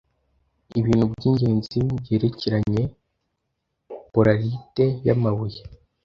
ibintu 0.79 1.05
by'ingenzi 1.13 1.79
byerekeranye 2.01 2.83
polarite 4.13 4.85
y'amabuye 5.05 5.61